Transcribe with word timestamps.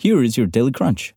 Here 0.00 0.22
is 0.22 0.36
your 0.36 0.46
Daily 0.46 0.70
Crunch. 0.70 1.12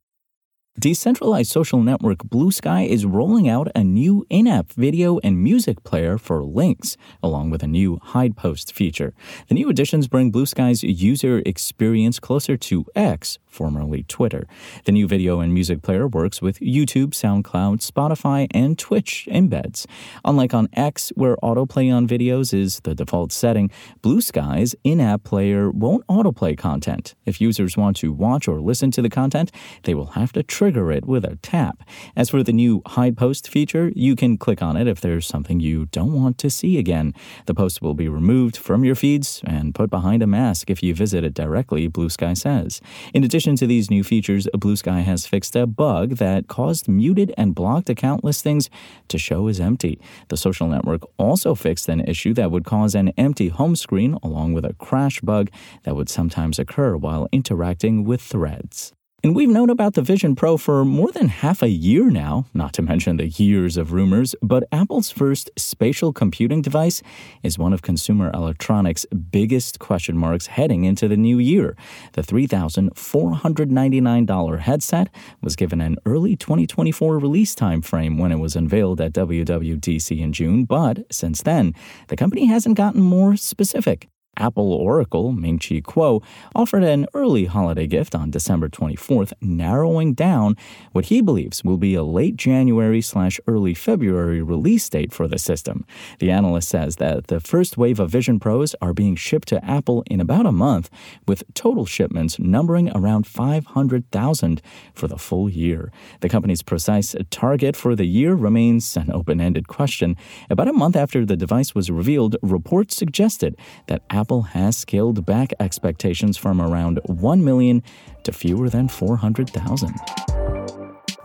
Decentralized 0.80 1.52
social 1.52 1.84
network 1.84 2.20
Bluesky 2.20 2.88
is 2.88 3.06
rolling 3.06 3.50
out 3.50 3.68
a 3.76 3.84
new 3.84 4.26
in 4.30 4.48
app 4.48 4.72
video 4.72 5.20
and 5.20 5.44
music 5.44 5.84
player 5.84 6.18
for 6.18 6.46
links, 6.46 6.96
along 7.22 7.50
with 7.50 7.62
a 7.62 7.68
new 7.68 8.00
hide 8.02 8.38
post 8.38 8.74
feature. 8.74 9.14
The 9.50 9.56
new 9.56 9.68
additions 9.70 10.08
bring 10.08 10.32
Bluesky's 10.32 10.82
user 10.82 11.44
experience 11.46 12.20
closer 12.20 12.56
to 12.56 12.86
X, 12.96 13.38
formerly 13.46 14.04
Twitter. 14.04 14.48
The 14.86 14.94
new 14.94 15.10
video 15.10 15.42
and 15.42 15.54
music 15.54 15.82
player 15.82 16.08
works 16.08 16.42
with 16.42 16.60
YouTube, 16.62 17.10
SoundCloud, 17.10 17.86
Spotify, 17.86 18.48
and 18.52 18.80
Twitch 18.80 19.28
embeds. 19.30 19.86
Unlike 20.24 20.54
on 20.54 20.70
X, 20.72 21.12
where 21.16 21.36
autoplay 21.44 21.94
on 21.94 22.08
videos 22.08 22.54
is 22.54 22.80
the 22.80 22.96
default 22.96 23.34
setting, 23.34 23.70
Bluesky's 24.02 24.74
in 24.86 25.02
app 25.02 25.26
player 25.26 25.70
won't 25.70 26.08
autoplay 26.08 26.58
content. 26.58 27.14
If 27.26 27.42
users 27.42 27.76
want 27.76 27.98
to 27.98 28.14
watch 28.14 28.48
or 28.48 28.62
listen 28.62 28.90
to 28.92 29.02
the 29.02 29.10
content, 29.10 29.52
they 29.84 29.94
will 29.94 30.12
have 30.12 30.32
to 30.32 30.44
trigger 30.62 30.92
it 30.92 31.08
with 31.08 31.26
a 31.26 31.38
tap. 31.38 31.82
As 32.16 32.30
for 32.30 32.44
the 32.44 32.54
new 32.54 32.84
hide 32.86 33.18
post 33.18 33.50
feature, 33.50 33.92
you 33.96 34.16
can 34.16 34.38
click 34.38 34.62
on 34.62 34.78
it 34.78 34.88
if 34.88 35.02
there's 35.02 35.26
something 35.26 35.60
you 35.60 35.88
don't 35.88 36.14
want 36.14 36.38
to 36.38 36.52
see 36.52 36.78
again. 36.78 37.16
The 37.48 37.56
post 37.56 37.82
will 37.82 37.96
be 37.96 38.08
removed 38.08 38.58
from 38.58 38.86
your 38.86 38.94
feeds 38.94 39.42
and 39.44 39.74
put 39.74 39.90
behind 39.90 40.22
a 40.22 40.28
mask 40.28 40.70
if 40.70 40.84
you 40.84 40.94
visit 40.94 41.24
it 41.24 41.34
directly, 41.34 41.90
Bluesky 41.90 42.38
says. 42.38 42.80
In 43.12 43.24
addition 43.24 43.56
to 43.56 43.66
these 43.66 43.90
new 43.90 44.04
features, 44.04 44.48
Bluesky 44.56 45.02
has 45.02 45.26
fixed 45.26 45.56
a 45.56 45.66
bug 45.66 46.18
that 46.18 46.48
caused 46.48 46.88
muted 46.88 47.34
and 47.40 47.56
blocked 47.56 47.90
account 47.90 48.24
listings 48.24 48.70
to 49.08 49.18
show 49.18 49.48
as 49.48 49.60
empty. 49.60 50.00
The 50.28 50.38
social 50.38 50.68
network 50.68 51.02
also 51.18 51.56
fixed 51.56 51.90
an 51.90 52.02
issue 52.02 52.36
that 52.36 52.52
would 52.52 52.66
cause 52.66 52.94
an 52.94 53.10
empty 53.18 53.50
home 53.50 53.76
screen 53.76 54.16
along 54.22 54.54
with 54.54 54.66
a 54.66 54.76
crash 54.76 55.22
bug 55.22 55.50
that 55.86 55.96
would 55.96 56.08
sometimes 56.08 56.60
occur 56.60 56.96
while 56.96 57.28
interacting 57.32 58.04
with 58.04 58.22
threads. 58.22 58.94
And 59.24 59.36
we've 59.36 59.50
known 59.50 59.70
about 59.70 59.94
the 59.94 60.02
Vision 60.02 60.36
Pro 60.36 60.58
for 60.58 60.84
more 60.84 61.12
than 61.12 61.28
half 61.28 61.62
a 61.62 61.70
year 61.70 62.10
now, 62.10 62.48
not 62.56 62.74
to 62.74 62.82
mention 62.82 63.18
the 63.18 63.28
years 63.28 63.78
of 63.78 63.94
rumors, 63.94 64.34
but 64.42 64.64
Apple's 64.72 65.12
first 65.12 65.52
spatial 65.56 66.12
computing 66.12 66.64
device 66.64 67.04
is 67.44 67.56
one 67.56 67.72
of 67.72 67.84
consumer 67.84 68.32
electronics' 68.34 69.06
biggest 69.06 69.78
question 69.78 70.18
marks 70.18 70.48
heading 70.48 70.86
into 70.86 71.08
the 71.08 71.18
new 71.18 71.38
year. 71.38 71.78
The 72.14 72.24
$3,499 72.24 74.60
headset 74.60 75.10
was 75.40 75.56
given 75.56 75.82
an 75.82 75.98
early 76.04 76.36
2024 76.36 77.20
release 77.20 77.54
time 77.54 77.84
frame 77.84 78.18
when 78.18 78.32
it 78.32 78.40
was 78.40 78.56
unveiled 78.56 79.00
at 79.02 79.14
WWDC 79.14 80.20
in 80.20 80.34
June, 80.34 80.66
but 80.66 81.14
since 81.14 81.44
then, 81.44 81.76
the 82.08 82.16
company 82.16 82.48
hasn't 82.48 82.76
gotten 82.76 83.02
more 83.02 83.36
specific. 83.36 84.10
Apple 84.42 84.74
Oracle, 84.74 85.32
Ming 85.32 85.60
Chi 85.60 85.82
Kuo, 85.82 86.24
offered 86.56 86.84
an 86.84 87.06
early 87.14 87.46
holiday 87.46 87.86
gift 87.86 88.16
on 88.16 88.32
December 88.32 88.70
24th, 88.70 89.34
narrowing 89.40 90.16
down 90.16 90.58
what 90.94 91.06
he 91.06 91.22
believes 91.22 91.64
will 91.64 91.78
be 91.78 91.94
a 91.94 92.02
late 92.02 92.38
January 92.38 93.02
slash 93.02 93.40
early 93.46 93.76
February 93.76 94.42
release 94.42 94.90
date 94.90 95.14
for 95.14 95.28
the 95.28 95.38
system. 95.38 95.86
The 96.18 96.32
analyst 96.32 96.70
says 96.70 96.96
that 96.96 97.28
the 97.28 97.40
first 97.40 97.78
wave 97.78 98.00
of 98.00 98.10
Vision 98.10 98.40
Pros 98.40 98.74
are 98.82 98.94
being 98.94 99.16
shipped 99.16 99.48
to 99.50 99.64
Apple 99.64 100.04
in 100.08 100.20
about 100.20 100.48
a 100.48 100.52
month, 100.52 100.90
with 101.28 101.44
total 101.54 101.86
shipments 101.86 102.40
numbering 102.40 102.90
around 102.96 103.28
500,000 103.28 104.60
for 104.96 105.08
the 105.08 105.20
full 105.20 105.52
year. 105.52 105.92
The 106.22 106.30
company's 106.30 106.64
precise 106.64 107.16
target 107.30 107.76
for 107.76 107.96
the 107.96 108.06
year 108.06 108.34
remains 108.34 108.98
an 108.98 109.12
open 109.12 109.40
ended 109.40 109.68
question. 109.68 110.18
About 110.50 110.68
a 110.68 110.74
month 110.74 110.96
after 110.96 111.28
the 111.28 111.38
device 111.38 111.76
was 111.76 111.92
revealed, 111.92 112.38
reports 112.42 112.96
suggested 112.96 113.56
that 113.86 114.02
Apple 114.10 114.31
Apple 114.32 114.44
has 114.44 114.78
scaled 114.78 115.26
back 115.26 115.52
expectations 115.60 116.38
from 116.38 116.62
around 116.62 117.02
1 117.04 117.44
million 117.44 117.84
to 118.24 118.32
fewer 118.32 118.70
than 118.70 118.88
400,000. 118.88 119.94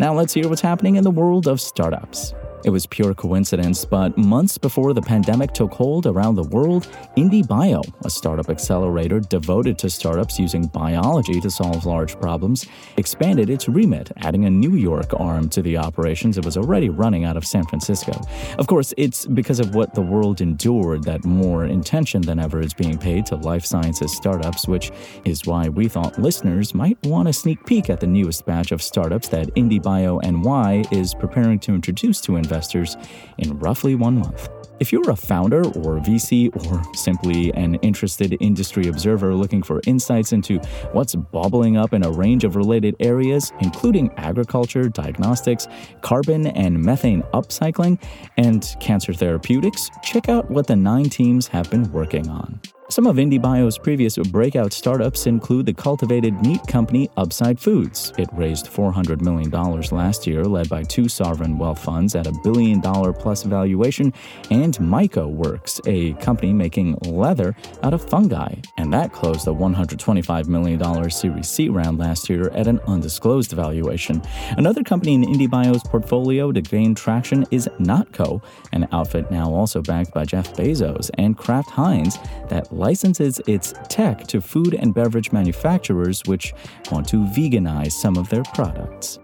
Now 0.00 0.12
let's 0.12 0.34
hear 0.34 0.48
what's 0.48 0.60
happening 0.60 0.96
in 0.96 1.04
the 1.04 1.12
world 1.12 1.46
of 1.46 1.60
startups. 1.60 2.34
It 2.64 2.70
was 2.70 2.86
pure 2.86 3.14
coincidence, 3.14 3.84
but 3.84 4.16
months 4.16 4.58
before 4.58 4.92
the 4.92 5.02
pandemic 5.02 5.52
took 5.52 5.72
hold 5.72 6.06
around 6.06 6.34
the 6.34 6.42
world, 6.42 6.88
IndieBio, 7.16 7.82
a 8.04 8.10
startup 8.10 8.48
accelerator 8.48 9.20
devoted 9.20 9.78
to 9.78 9.90
startups 9.90 10.38
using 10.38 10.66
biology 10.66 11.40
to 11.40 11.50
solve 11.50 11.86
large 11.86 12.18
problems, 12.18 12.66
expanded 12.96 13.50
its 13.50 13.68
remit, 13.68 14.10
adding 14.18 14.46
a 14.46 14.50
New 14.50 14.74
York 14.74 15.12
arm 15.18 15.48
to 15.50 15.62
the 15.62 15.76
operations 15.76 16.38
it 16.38 16.44
was 16.44 16.56
already 16.56 16.88
running 16.88 17.24
out 17.24 17.36
of 17.36 17.46
San 17.46 17.64
Francisco. 17.64 18.20
Of 18.58 18.66
course, 18.66 18.92
it's 18.96 19.26
because 19.26 19.60
of 19.60 19.74
what 19.74 19.94
the 19.94 20.02
world 20.02 20.40
endured 20.40 21.04
that 21.04 21.24
more 21.24 21.66
intention 21.66 22.22
than 22.22 22.38
ever 22.38 22.60
is 22.60 22.74
being 22.74 22.98
paid 22.98 23.26
to 23.26 23.36
life 23.36 23.64
sciences 23.64 24.16
startups, 24.16 24.66
which 24.66 24.90
is 25.24 25.46
why 25.46 25.68
we 25.68 25.88
thought 25.88 26.18
listeners 26.18 26.74
might 26.74 26.98
want 27.04 27.28
a 27.28 27.32
sneak 27.32 27.64
peek 27.66 27.90
at 27.90 28.00
the 28.00 28.06
newest 28.06 28.44
batch 28.46 28.72
of 28.72 28.82
startups 28.82 29.28
that 29.28 29.54
IndieBio 29.54 30.22
NY 30.22 30.84
is 30.90 31.14
preparing 31.14 31.58
to 31.60 31.74
introduce 31.74 32.20
to 32.22 32.36
investors 32.46 32.96
in 33.38 33.58
roughly 33.58 33.96
one 33.96 34.18
month. 34.18 34.48
If 34.78 34.92
you're 34.92 35.10
a 35.10 35.16
founder 35.16 35.64
or 35.64 35.98
VC 36.00 36.54
or 36.66 36.94
simply 36.94 37.52
an 37.54 37.76
interested 37.76 38.36
industry 38.40 38.86
observer 38.88 39.34
looking 39.34 39.62
for 39.62 39.80
insights 39.86 40.32
into 40.32 40.58
what's 40.92 41.14
bubbling 41.14 41.76
up 41.76 41.92
in 41.92 42.04
a 42.04 42.10
range 42.10 42.44
of 42.44 42.54
related 42.54 42.94
areas, 43.00 43.52
including 43.60 44.12
agriculture, 44.16 44.88
diagnostics, 44.88 45.66
carbon 46.02 46.46
and 46.48 46.80
methane 46.80 47.22
upcycling, 47.34 48.00
and 48.36 48.76
cancer 48.78 49.12
therapeutics, 49.14 49.90
check 50.02 50.28
out 50.28 50.50
what 50.50 50.66
the 50.66 50.76
nine 50.76 51.08
teams 51.08 51.48
have 51.48 51.70
been 51.70 51.90
working 51.90 52.28
on. 52.28 52.60
Some 52.88 53.08
of 53.08 53.16
IndieBio's 53.16 53.78
previous 53.78 54.16
breakout 54.16 54.72
startups 54.72 55.26
include 55.26 55.66
the 55.66 55.74
cultivated 55.74 56.40
meat 56.40 56.60
company 56.68 57.10
Upside 57.16 57.58
Foods. 57.58 58.12
It 58.16 58.28
raised 58.32 58.66
$400 58.66 59.20
million 59.20 59.50
last 59.50 60.24
year, 60.24 60.44
led 60.44 60.68
by 60.68 60.84
two 60.84 61.08
sovereign 61.08 61.58
wealth 61.58 61.82
funds 61.82 62.14
at 62.14 62.28
a 62.28 62.32
billion 62.44 62.80
dollar 62.80 63.12
plus 63.12 63.42
valuation, 63.42 64.12
and 64.52 64.72
MycoWorks, 64.78 65.80
a 65.88 66.12
company 66.22 66.52
making 66.52 66.96
leather 67.02 67.56
out 67.82 67.92
of 67.92 68.08
fungi. 68.08 68.54
And 68.78 68.92
that 68.92 69.12
closed 69.12 69.48
a 69.48 69.50
$125 69.50 70.46
million 70.46 71.10
Series 71.10 71.48
C 71.48 71.68
round 71.68 71.98
last 71.98 72.30
year 72.30 72.50
at 72.50 72.68
an 72.68 72.78
undisclosed 72.86 73.50
valuation. 73.50 74.22
Another 74.58 74.84
company 74.84 75.14
in 75.14 75.22
IndieBio's 75.22 75.82
portfolio 75.82 76.52
to 76.52 76.62
gain 76.62 76.94
traction 76.94 77.46
is 77.50 77.68
NotCo, 77.80 78.40
an 78.72 78.86
outfit 78.92 79.28
now 79.32 79.52
also 79.52 79.82
backed 79.82 80.14
by 80.14 80.24
Jeff 80.24 80.54
Bezos 80.54 81.10
and 81.14 81.36
Kraft 81.36 81.70
Heinz 81.70 82.16
that 82.48 82.72
licenses 82.76 83.40
its 83.46 83.74
tech 83.88 84.26
to 84.28 84.40
food 84.40 84.74
and 84.74 84.94
beverage 84.94 85.32
manufacturers 85.32 86.22
which 86.26 86.52
want 86.92 87.08
to 87.08 87.16
veganize 87.16 87.92
some 87.92 88.16
of 88.16 88.28
their 88.28 88.42
products. 88.54 89.18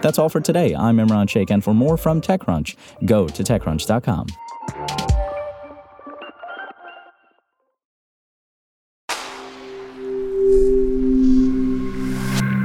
That's 0.00 0.18
all 0.18 0.28
for 0.28 0.40
today. 0.40 0.74
I'm 0.74 0.96
Imran 0.96 1.28
Sheikh, 1.28 1.50
and 1.50 1.62
for 1.62 1.74
more 1.74 1.96
from 1.96 2.20
TechCrunch, 2.20 2.76
go 3.04 3.28
to 3.28 3.42
TechCrunch.com. 3.42 4.26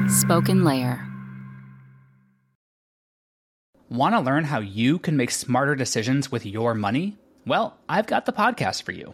SpokenLayer. 0.08 1.12
Want 3.90 4.16
to 4.16 4.22
learn 4.22 4.46
how 4.46 4.60
you 4.60 4.98
can 4.98 5.16
make 5.16 5.30
smarter 5.30 5.76
decisions 5.76 6.32
with 6.32 6.46
your 6.46 6.74
money? 6.74 7.18
Well, 7.46 7.78
I've 7.88 8.08
got 8.08 8.26
the 8.26 8.34
podcast 8.34 8.84
for 8.84 8.92
you. 8.92 9.14